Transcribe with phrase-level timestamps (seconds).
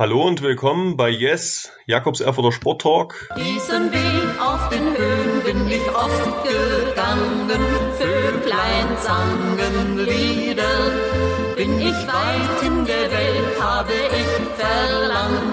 [0.00, 3.28] Hallo und willkommen bei Yes, Jakobs Erfurter Sport Talk.
[3.36, 7.50] Diesen Weg auf den Höhen bin ich oft gegangen,
[7.98, 11.54] Vöglein sangen Lieder.
[11.54, 15.49] Bin ich weit in der Welt, habe ich Verlangen,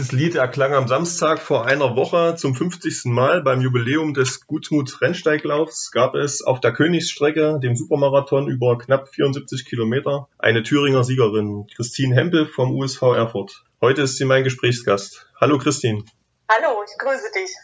[0.00, 3.04] Dieses Lied erklang am Samstag vor einer Woche zum 50.
[3.04, 9.10] Mal beim Jubiläum des Gutsmut Rennsteiglaufs gab es auf der Königsstrecke, dem Supermarathon über knapp
[9.10, 13.62] 74 Kilometer, eine Thüringer Siegerin, Christine Hempel vom USV Erfurt.
[13.82, 15.26] Heute ist sie mein Gesprächsgast.
[15.38, 16.02] Hallo Christine.
[16.48, 17.54] Hallo, ich grüße dich.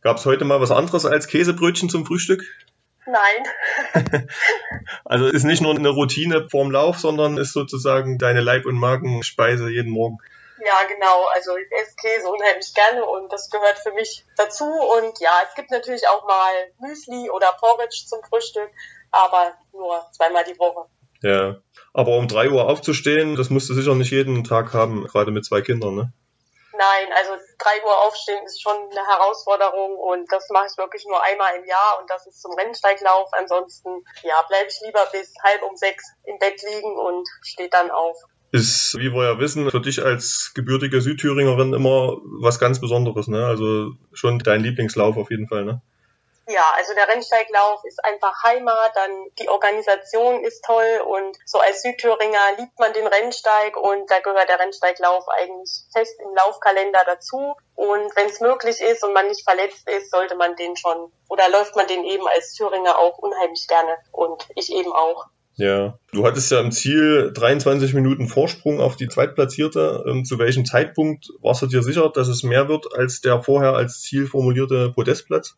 [0.00, 2.42] Gab es heute mal was anderes als Käsebrötchen zum Frühstück?
[3.04, 4.26] Nein.
[5.04, 9.68] also ist nicht nur eine Routine vorm Lauf, sondern ist sozusagen deine Leib- und Magenspeise
[9.68, 10.16] jeden Morgen.
[10.64, 11.24] Ja, genau.
[11.34, 14.64] Also ich esse Käse unheimlich gerne und das gehört für mich dazu.
[14.64, 18.70] Und ja, es gibt natürlich auch mal Müsli oder Porridge zum Frühstück,
[19.10, 20.88] aber nur zweimal die Woche.
[21.22, 21.56] Ja,
[21.92, 25.44] aber um drei Uhr aufzustehen, das musst du sicher nicht jeden Tag haben, gerade mit
[25.44, 26.12] zwei Kindern, ne?
[26.78, 31.22] Nein, also drei Uhr aufstehen ist schon eine Herausforderung und das mache ich wirklich nur
[31.22, 33.30] einmal im Jahr und das ist zum Rennsteiglauf.
[33.32, 37.90] Ansonsten, ja, bleibe ich lieber bis halb um sechs im Bett liegen und stehe dann
[37.90, 38.18] auf.
[38.52, 43.46] Ist, wie wir ja wissen, für dich als gebürtige Südthüringerin immer was ganz Besonderes, ne?
[43.46, 45.82] Also schon dein Lieblingslauf auf jeden Fall, ne?
[46.48, 51.82] Ja, also der Rennsteiglauf ist einfach Heimat, dann die Organisation ist toll und so als
[51.82, 57.56] Südthüringer liebt man den Rennsteig und da gehört der Rennsteiglauf eigentlich fest im Laufkalender dazu.
[57.74, 61.48] Und wenn es möglich ist und man nicht verletzt ist, sollte man den schon oder
[61.48, 65.26] läuft man den eben als Thüringer auch unheimlich gerne und ich eben auch.
[65.58, 70.04] Ja, du hattest ja im Ziel 23 Minuten Vorsprung auf die Zweitplatzierte.
[70.06, 73.72] Ähm, zu welchem Zeitpunkt warst du dir sicher, dass es mehr wird als der vorher
[73.72, 75.56] als Ziel formulierte Podestplatz?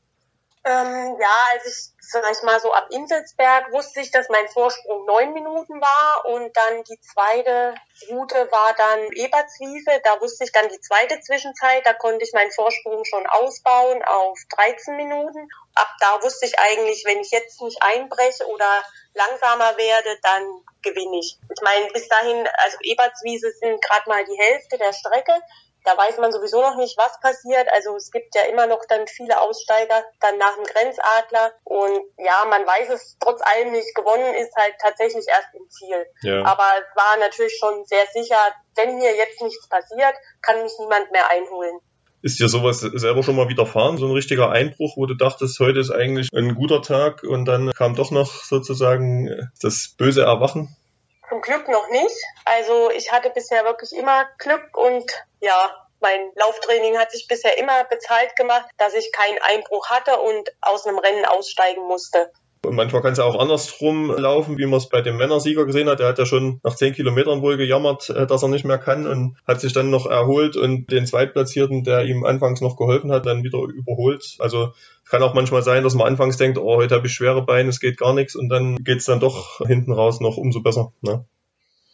[0.65, 5.05] Ähm, ja, als ich, sag ich mal, so ab Inselsberg wusste ich, dass mein Vorsprung
[5.05, 7.75] neun Minuten war und dann die zweite
[8.09, 10.01] Route war dann Ebertswiese.
[10.03, 11.87] Da wusste ich dann die zweite Zwischenzeit.
[11.87, 15.49] Da konnte ich meinen Vorsprung schon ausbauen auf 13 Minuten.
[15.75, 18.83] Ab da wusste ich eigentlich, wenn ich jetzt nicht einbreche oder
[19.15, 21.39] langsamer werde, dann gewinne ich.
[21.55, 25.35] Ich meine, bis dahin, also Ebertswiese sind gerade mal die Hälfte der Strecke
[25.89, 27.67] da weiß man sowieso noch nicht, was passiert.
[27.73, 31.53] Also es gibt ja immer noch dann viele Aussteiger dann nach dem Grenzadler.
[31.65, 33.95] Und ja, man weiß es trotz allem nicht.
[33.95, 36.05] Gewonnen ist halt tatsächlich erst im Ziel.
[36.21, 36.45] Ja.
[36.45, 38.37] Aber es war natürlich schon sehr sicher,
[38.77, 41.81] wenn mir jetzt nichts passiert, kann mich niemand mehr einholen.
[42.21, 43.97] Ist dir sowas selber schon mal widerfahren?
[43.97, 47.71] So ein richtiger Einbruch, wo du dachtest, heute ist eigentlich ein guter Tag und dann
[47.71, 50.77] kam doch noch sozusagen das böse Erwachen?
[51.29, 52.17] Zum Glück noch nicht.
[52.45, 57.85] Also ich hatte bisher wirklich immer Glück und ja, mein Lauftraining hat sich bisher immer
[57.85, 62.33] bezahlt gemacht, dass ich keinen Einbruch hatte und aus einem Rennen aussteigen musste.
[62.65, 65.89] Und manchmal kann es ja auch andersrum laufen, wie man es bei dem Männersieger gesehen
[65.89, 66.01] hat.
[66.01, 69.07] Der hat ja schon nach zehn Kilometern wohl gejammert, äh, dass er nicht mehr kann
[69.07, 73.27] und hat sich dann noch erholt und den Zweitplatzierten, der ihm anfangs noch geholfen hat,
[73.27, 74.37] dann wieder überholt.
[74.39, 74.73] Also
[75.09, 77.81] kann auch manchmal sein, dass man anfangs denkt, oh, heute habe ich schwere Beine, es
[77.81, 80.93] geht gar nichts und dann geht es dann doch hinten raus noch umso besser.
[81.01, 81.25] Ne?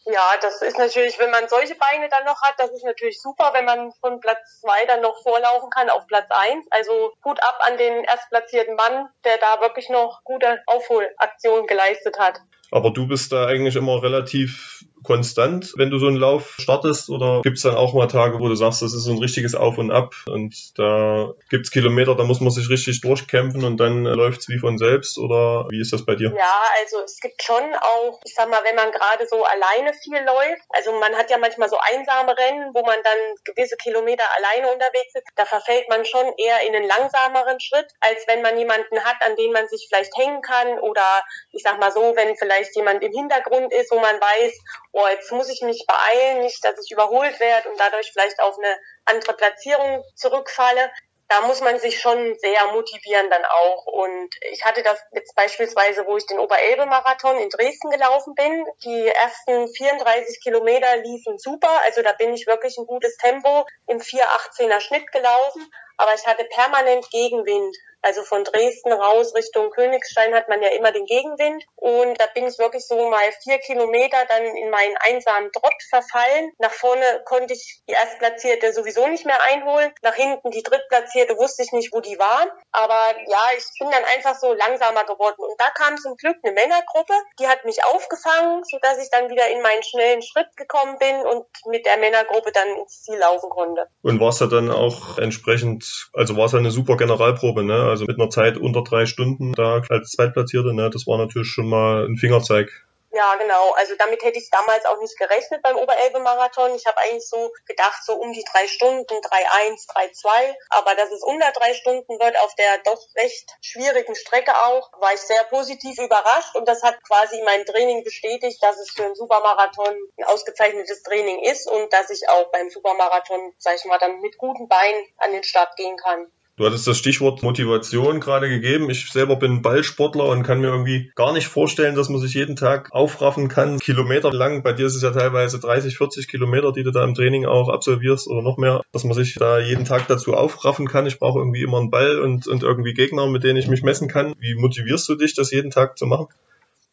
[0.06, 3.50] Ja, das ist natürlich, wenn man solche Beine dann noch hat, das ist natürlich super,
[3.54, 6.66] wenn man von Platz zwei dann noch vorlaufen kann auf Platz eins.
[6.70, 12.40] Also gut ab an den erstplatzierten Mann, der da wirklich noch gute Aufholaktionen geleistet hat.
[12.70, 17.10] Aber du bist da eigentlich immer relativ konstant, wenn du so einen Lauf startest?
[17.10, 19.54] Oder gibt es dann auch mal Tage, wo du sagst, das ist so ein richtiges
[19.54, 23.76] Auf und Ab und da gibt es Kilometer, da muss man sich richtig durchkämpfen und
[23.78, 25.18] dann läuft es wie von selbst?
[25.18, 26.32] Oder wie ist das bei dir?
[26.36, 30.18] Ja, also es gibt schon auch, ich sag mal, wenn man gerade so alleine viel
[30.24, 34.72] läuft, also man hat ja manchmal so einsame Rennen, wo man dann gewisse Kilometer alleine
[34.72, 38.98] unterwegs ist, da verfällt man schon eher in einen langsameren Schritt, als wenn man jemanden
[39.04, 42.74] hat, an den man sich vielleicht hängen kann oder ich sag mal so, wenn vielleicht
[42.76, 44.52] jemand im Hintergrund ist, wo man weiß,
[44.94, 48.56] oh, jetzt muss ich mich beeilen, nicht, dass ich überholt werde und dadurch vielleicht auf
[48.58, 50.90] eine andere Platzierung zurückfalle.
[51.28, 53.86] Da muss man sich schon sehr motivieren dann auch.
[53.86, 58.64] Und ich hatte das jetzt beispielsweise, wo ich den Oberelbe-Marathon in Dresden gelaufen bin.
[58.84, 61.80] Die ersten 34 Kilometer liefen super.
[61.84, 65.68] Also da bin ich wirklich ein gutes Tempo im 4,18er Schnitt gelaufen.
[65.96, 70.92] Aber ich hatte permanent Gegenwind Also von Dresden raus Richtung Königstein hat man ja immer
[70.92, 71.64] den Gegenwind.
[71.76, 76.52] Und da bin ich wirklich so mal vier Kilometer dann in meinen einsamen Trott verfallen.
[76.58, 79.90] Nach vorne konnte ich die Erstplatzierte sowieso nicht mehr einholen.
[80.02, 82.50] Nach hinten die Drittplatzierte wusste ich nicht, wo die waren.
[82.72, 85.36] Aber ja, ich bin dann einfach so langsamer geworden.
[85.38, 89.48] Und da kam zum Glück eine Männergruppe, die hat mich aufgefangen, sodass ich dann wieder
[89.48, 93.86] in meinen schnellen Schritt gekommen bin und mit der Männergruppe dann ins Ziel laufen konnte.
[94.02, 97.74] Und war es ja dann auch entsprechend, also war es eine super Generalprobe, ne?
[97.74, 100.90] Also mit einer Zeit unter drei Stunden da als Zweitplatzierte, ne?
[100.90, 103.70] Das war natürlich schon mal ein Fingerzeig ja, genau.
[103.72, 106.74] Also damit hätte ich damals auch nicht gerechnet beim Oberelbe-Marathon.
[106.74, 110.54] Ich habe eigentlich so gedacht, so um die drei Stunden, 3-1, 3-2.
[110.70, 115.14] Aber dass es unter drei Stunden wird auf der doch recht schwierigen Strecke auch, war
[115.14, 116.56] ich sehr positiv überrascht.
[116.56, 121.40] Und das hat quasi mein Training bestätigt, dass es für einen Supermarathon ein ausgezeichnetes Training
[121.44, 125.30] ist und dass ich auch beim Supermarathon, sag ich mal, dann mit guten Beinen an
[125.30, 126.32] den Start gehen kann.
[126.56, 128.88] Du hattest das Stichwort Motivation gerade gegeben.
[128.88, 132.54] Ich selber bin Ballsportler und kann mir irgendwie gar nicht vorstellen, dass man sich jeden
[132.54, 134.62] Tag aufraffen kann, Kilometer lang.
[134.62, 137.68] Bei dir ist es ja teilweise 30, 40 Kilometer, die du da im Training auch
[137.68, 141.06] absolvierst oder noch mehr, dass man sich da jeden Tag dazu aufraffen kann.
[141.06, 144.06] Ich brauche irgendwie immer einen Ball und, und irgendwie Gegner, mit denen ich mich messen
[144.06, 144.34] kann.
[144.38, 146.28] Wie motivierst du dich, das jeden Tag zu machen?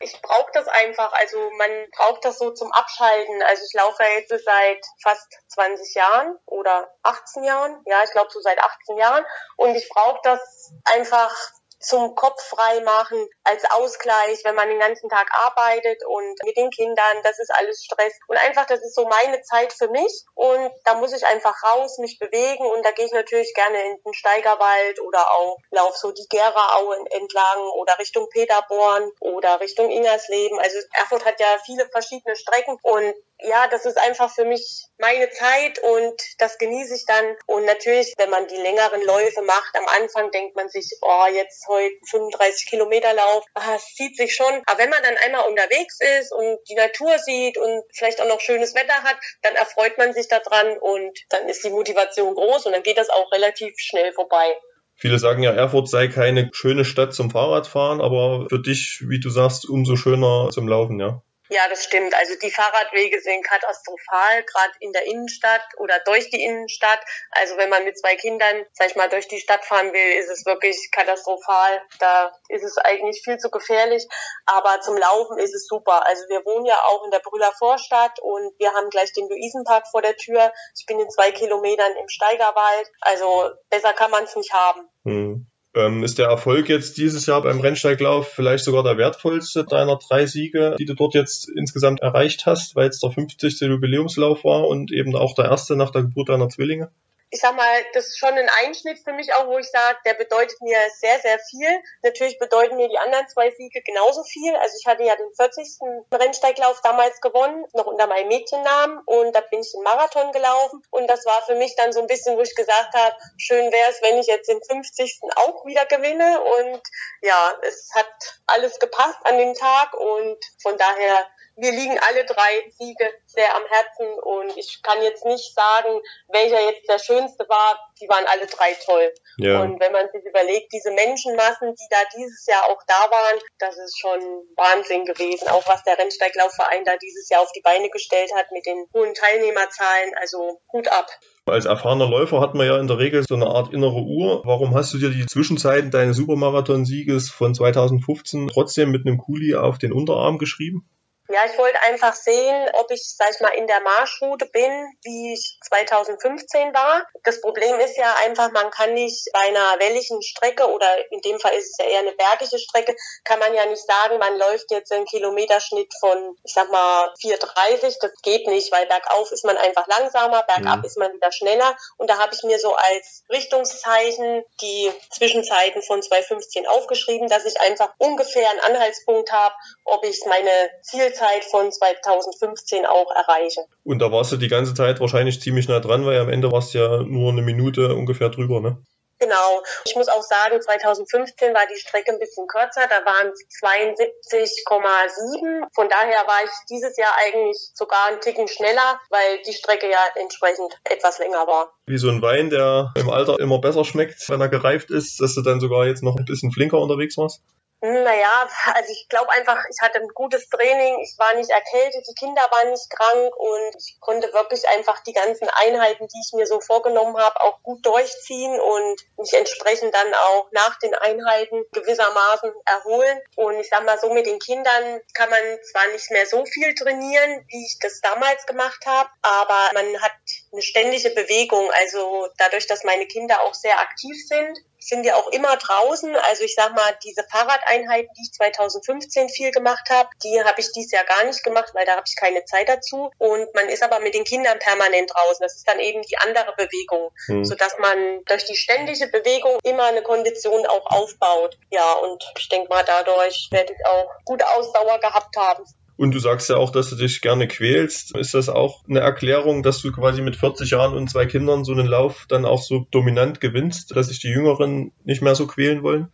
[0.01, 1.13] Ich brauche das einfach.
[1.13, 3.42] Also man braucht das so zum Abschalten.
[3.44, 7.81] Also ich laufe jetzt seit fast 20 Jahren oder 18 Jahren.
[7.86, 9.25] Ja, ich glaube so seit 18 Jahren.
[9.57, 11.33] Und ich brauche das einfach
[11.81, 16.69] zum Kopf frei machen, als Ausgleich, wenn man den ganzen Tag arbeitet und mit den
[16.69, 18.13] Kindern, das ist alles Stress.
[18.28, 21.98] Und einfach, das ist so meine Zeit für mich und da muss ich einfach raus,
[21.98, 26.12] mich bewegen und da gehe ich natürlich gerne in den Steigerwald oder auch lauf so
[26.12, 30.60] die Geraaue entlang oder Richtung Peterborn oder Richtung Ingersleben.
[30.60, 35.29] Also Erfurt hat ja viele verschiedene Strecken und ja, das ist einfach für mich meine
[35.31, 37.25] Zeit und das genieße ich dann.
[37.47, 41.67] Und natürlich, wenn man die längeren Läufe macht, am Anfang denkt man sich, oh, jetzt
[41.67, 44.61] heute 35 Kilometer Lauf, ah, es zieht sich schon.
[44.65, 48.41] Aber wenn man dann einmal unterwegs ist und die Natur sieht und vielleicht auch noch
[48.41, 52.73] schönes Wetter hat, dann erfreut man sich daran und dann ist die Motivation groß und
[52.73, 54.55] dann geht das auch relativ schnell vorbei.
[54.95, 59.31] Viele sagen ja, Erfurt sei keine schöne Stadt zum Fahrradfahren, aber für dich, wie du
[59.31, 61.23] sagst, umso schöner zum Laufen, ja?
[61.51, 62.13] Ja, das stimmt.
[62.13, 67.03] Also die Fahrradwege sind katastrophal, gerade in der Innenstadt oder durch die Innenstadt.
[67.31, 70.30] Also wenn man mit zwei Kindern, sag ich mal, durch die Stadt fahren will, ist
[70.30, 71.81] es wirklich katastrophal.
[72.00, 74.07] Da ist es eigentlich viel zu gefährlich.
[74.45, 76.07] Aber zum Laufen ist es super.
[76.07, 79.89] Also wir wohnen ja auch in der Brüller Vorstadt und wir haben gleich den Luisenpark
[79.92, 80.54] vor der Tür.
[80.80, 82.89] Ich bin in zwei Kilometern im Steigerwald.
[83.01, 84.88] Also besser kann man es nicht haben.
[85.04, 85.50] Hm.
[85.73, 90.25] Ähm, ist der Erfolg jetzt dieses Jahr beim Rennsteiglauf vielleicht sogar der wertvollste deiner drei
[90.25, 93.62] Siege, die du dort jetzt insgesamt erreicht hast, weil es der 50.
[93.62, 96.91] Jubiläumslauf war und eben auch der erste nach der Geburt deiner Zwillinge?
[97.33, 100.16] Ich sag mal, das ist schon ein Einschnitt für mich auch, wo ich sage, der
[100.16, 101.81] bedeutet mir sehr, sehr viel.
[102.04, 104.54] Natürlich bedeuten mir die anderen zwei Siege genauso viel.
[104.57, 105.80] Also ich hatte ja den 40.
[106.13, 111.10] Rennsteiglauf damals gewonnen, noch unter meinem Mädchennamen und da bin ich den Marathon gelaufen und
[111.10, 114.01] das war für mich dann so ein bisschen, wo ich gesagt habe, schön wäre es,
[114.01, 115.22] wenn ich jetzt den 50.
[115.36, 116.81] auch wieder gewinne und
[117.22, 122.71] ja, es hat alles gepasst an dem Tag und von daher wir liegen alle drei
[122.71, 127.80] Siege sehr am Herzen und ich kann jetzt nicht sagen, welcher jetzt der schönste war.
[128.01, 129.13] Die waren alle drei toll.
[129.38, 129.62] Ja.
[129.62, 133.77] Und wenn man sich überlegt, diese Menschenmassen, die da dieses Jahr auch da waren, das
[133.77, 134.19] ist schon
[134.56, 135.48] Wahnsinn gewesen.
[135.50, 139.13] Auch was der Rennsteiglaufverein da dieses Jahr auf die Beine gestellt hat mit den hohen
[139.13, 140.13] Teilnehmerzahlen.
[140.19, 141.07] Also Hut ab.
[141.45, 144.42] Als erfahrener Läufer hat man ja in der Regel so eine Art innere Uhr.
[144.45, 149.78] Warum hast du dir die Zwischenzeiten deines Supermarathon-Sieges von 2015 trotzdem mit einem Kuli auf
[149.78, 150.87] den Unterarm geschrieben?
[151.31, 154.71] Ja, ich wollte einfach sehen, ob ich, sag ich mal, in der Marschroute bin,
[155.04, 157.06] wie ich 2015 war.
[157.23, 161.40] Das Problem ist ja einfach, man kann nicht bei einer welligen Strecke oder in dem
[161.40, 164.71] Fall ist es ja eher eine bergige Strecke, kann man ja nicht sagen, man läuft
[164.71, 167.97] jetzt einen Kilometerschnitt von, ich sag mal, 4,30.
[168.02, 170.85] Das geht nicht, weil bergauf ist man einfach langsamer, bergab mhm.
[170.85, 171.78] ist man wieder schneller.
[171.97, 177.59] Und da habe ich mir so als Richtungszeichen die Zwischenzeiten von 2,15 aufgeschrieben, dass ich
[177.61, 180.50] einfach ungefähr einen Anhaltspunkt habe, ob ich meine
[180.81, 183.61] Zielzeit Zeit von 2015 auch erreiche.
[183.83, 186.73] Und da warst du die ganze Zeit wahrscheinlich ziemlich nah dran, weil am Ende warst
[186.73, 188.78] du ja nur eine Minute ungefähr drüber, ne?
[189.19, 189.61] Genau.
[189.85, 192.88] Ich muss auch sagen, 2015 war die Strecke ein bisschen kürzer.
[192.90, 195.68] Da waren es 72,7.
[195.76, 200.00] Von daher war ich dieses Jahr eigentlich sogar einen Ticken schneller, weil die Strecke ja
[200.16, 201.71] entsprechend etwas länger war.
[201.85, 205.35] Wie so ein Wein, der im Alter immer besser schmeckt, wenn er gereift ist, dass
[205.35, 207.44] du dann sogar jetzt noch ein bisschen flinker unterwegs warst?
[207.83, 212.14] Naja, also ich glaube einfach, ich hatte ein gutes Training, ich war nicht erkältet, die
[212.14, 216.45] Kinder waren nicht krank und ich konnte wirklich einfach die ganzen Einheiten, die ich mir
[216.45, 222.54] so vorgenommen habe, auch gut durchziehen und mich entsprechend dann auch nach den Einheiten gewissermaßen
[222.66, 223.19] erholen.
[223.38, 226.76] Und ich sag mal so, mit den Kindern kann man zwar nicht mehr so viel
[226.76, 230.11] trainieren, wie ich das damals gemacht habe, aber man hat
[230.51, 231.69] eine ständige Bewegung.
[231.79, 236.13] Also dadurch, dass meine Kinder auch sehr aktiv sind, sind wir auch immer draußen.
[236.29, 240.71] Also ich sag mal, diese Fahrradeinheiten, die ich 2015 viel gemacht habe, die habe ich
[240.71, 243.11] dieses Jahr gar nicht gemacht, weil da habe ich keine Zeit dazu.
[243.17, 245.41] Und man ist aber mit den Kindern permanent draußen.
[245.41, 247.45] Das ist dann eben die andere Bewegung, hm.
[247.45, 251.57] sodass man durch die ständige Bewegung immer eine Kondition auch aufbaut.
[251.69, 255.63] Ja, und ich denke mal, dadurch werde ich auch gute Ausdauer gehabt haben.
[256.01, 258.17] Und du sagst ja auch, dass du dich gerne quälst.
[258.17, 261.73] Ist das auch eine Erklärung, dass du quasi mit 40 Jahren und zwei Kindern so
[261.73, 265.83] einen Lauf dann auch so dominant gewinnst, dass sich die Jüngeren nicht mehr so quälen
[265.83, 266.11] wollen?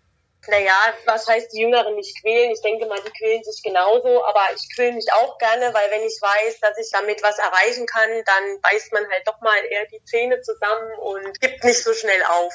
[0.49, 0.75] Naja,
[1.05, 2.51] was heißt die Jüngeren nicht quälen?
[2.51, 6.05] Ich denke mal, die quälen sich genauso, aber ich quäle mich auch gerne, weil wenn
[6.05, 9.85] ich weiß, dass ich damit was erreichen kann, dann beißt man halt doch mal eher
[9.85, 12.51] die Zähne zusammen und gibt nicht so schnell auf.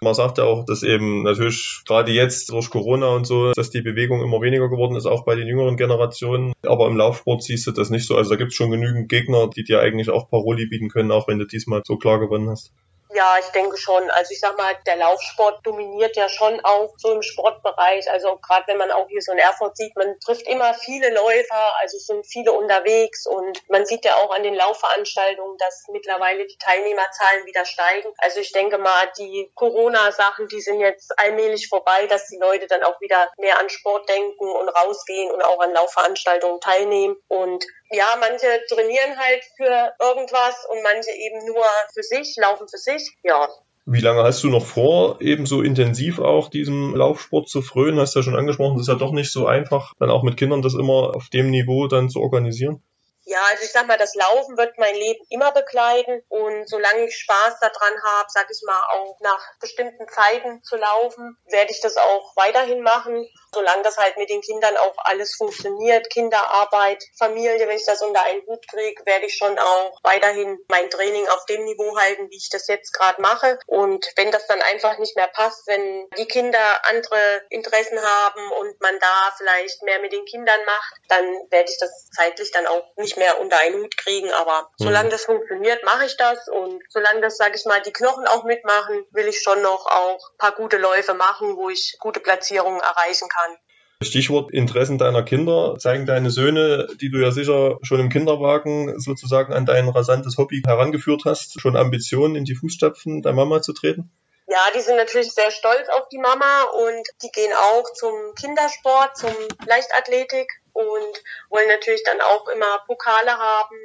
[0.00, 3.82] Man sagt ja auch, dass eben natürlich gerade jetzt durch Corona und so, dass die
[3.82, 6.52] Bewegung immer weniger geworden ist, auch bei den jüngeren Generationen.
[6.62, 8.16] Aber im Laufsport siehst du das nicht so.
[8.16, 11.26] Also da gibt es schon genügend Gegner, die dir eigentlich auch Paroli bieten können, auch
[11.26, 12.72] wenn du diesmal so klar gewonnen hast.
[13.18, 14.08] Ja, ich denke schon.
[14.12, 18.08] Also ich sag mal, der Laufsport dominiert ja schon auch so im Sportbereich.
[18.08, 21.74] Also gerade wenn man auch hier so in Erfurt sieht, man trifft immer viele Läufer,
[21.80, 26.58] also sind viele unterwegs und man sieht ja auch an den Laufveranstaltungen, dass mittlerweile die
[26.58, 28.08] Teilnehmerzahlen wieder steigen.
[28.18, 32.84] Also ich denke mal, die Corona-Sachen, die sind jetzt allmählich vorbei, dass die Leute dann
[32.84, 37.16] auch wieder mehr an Sport denken und rausgehen und auch an Laufveranstaltungen teilnehmen.
[37.26, 41.64] Und ja, manche trainieren halt für irgendwas und manche eben nur
[41.94, 43.16] für sich, laufen für sich.
[43.22, 43.48] Ja.
[43.86, 47.98] Wie lange hast du noch vor, eben so intensiv auch diesem Laufsport zu frönen?
[47.98, 50.36] Hast du ja schon angesprochen, das ist ja doch nicht so einfach, dann auch mit
[50.36, 52.82] Kindern das immer auf dem Niveau dann zu organisieren.
[53.28, 56.22] Ja, also ich sag mal, das Laufen wird mein Leben immer begleiten.
[56.28, 61.36] Und solange ich Spaß daran habe, sag ich mal, auch nach bestimmten Zeiten zu laufen,
[61.50, 66.08] werde ich das auch weiterhin machen, solange das halt mit den Kindern auch alles funktioniert,
[66.08, 70.88] Kinderarbeit, Familie, wenn ich das unter einen Hut kriege, werde ich schon auch weiterhin mein
[70.88, 73.58] Training auf dem Niveau halten, wie ich das jetzt gerade mache.
[73.66, 76.58] Und wenn das dann einfach nicht mehr passt, wenn die Kinder
[76.88, 81.78] andere Interessen haben und man da vielleicht mehr mit den Kindern macht, dann werde ich
[81.78, 84.30] das zeitlich dann auch nicht mehr unter einen Hut kriegen.
[84.32, 84.84] Aber mhm.
[84.84, 86.48] solange das funktioniert, mache ich das.
[86.48, 90.20] Und solange das, sage ich mal, die Knochen auch mitmachen, will ich schon noch auch
[90.38, 93.56] paar gute Läufe machen, wo ich gute Platzierungen erreichen kann.
[94.00, 95.76] Stichwort Interessen deiner Kinder.
[95.78, 100.62] Zeigen deine Söhne, die du ja sicher schon im Kinderwagen sozusagen an dein rasantes Hobby
[100.64, 104.12] herangeführt hast, schon Ambitionen in die Fußstapfen der Mama zu treten?
[104.46, 109.16] Ja, die sind natürlich sehr stolz auf die Mama und die gehen auch zum Kindersport,
[109.16, 109.34] zum
[109.66, 110.48] Leichtathletik
[110.78, 113.76] und wollen natürlich dann auch immer Pokale haben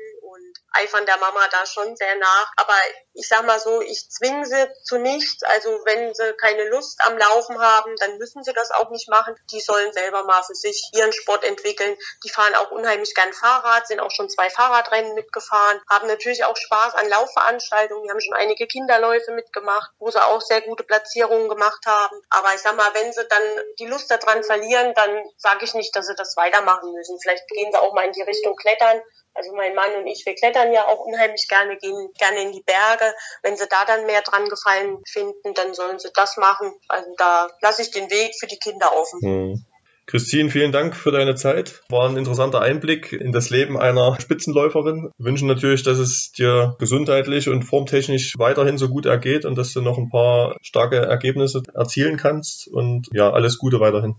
[0.74, 2.52] eifern der Mama da schon sehr nach.
[2.58, 2.74] Aber
[3.14, 5.44] ich sag mal so, ich zwinge sie zu nichts.
[5.44, 9.36] Also wenn sie keine Lust am Laufen haben, dann müssen sie das auch nicht machen.
[9.52, 11.98] Die sollen selber mal für sich ihren Sport entwickeln.
[12.24, 16.58] Die fahren auch unheimlich gern Fahrrad, sind auch schon zwei Fahrradrennen mitgefahren, haben natürlich auch
[16.58, 18.04] Spaß an Laufveranstaltungen.
[18.04, 22.20] Die haben schon einige Kinderläufe mitgemacht, wo sie auch sehr gute Platzierungen gemacht haben.
[22.30, 23.44] Aber ich sag mal, wenn sie dann
[23.80, 27.20] die Lust daran verlieren, dann sage ich nicht, dass sie das weitermachen müssen.
[27.22, 29.02] Vielleicht gehen sie auch mal in die Richtung Klettern
[29.34, 32.64] also mein Mann und ich, wir klettern ja auch unheimlich gerne, gehen gerne in die
[32.64, 33.14] Berge.
[33.42, 36.74] Wenn sie da dann mehr dran gefallen finden, dann sollen sie das machen.
[36.88, 39.20] Also da lasse ich den Weg für die Kinder offen.
[39.22, 39.66] Hm.
[40.06, 41.82] Christine, vielen Dank für deine Zeit.
[41.88, 45.12] War ein interessanter Einblick in das Leben einer Spitzenläuferin.
[45.18, 49.72] Wir wünschen natürlich, dass es dir gesundheitlich und formtechnisch weiterhin so gut ergeht und dass
[49.72, 52.68] du noch ein paar starke Ergebnisse erzielen kannst.
[52.68, 54.16] Und ja, alles Gute weiterhin.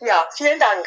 [0.00, 0.86] Ja, vielen Dank.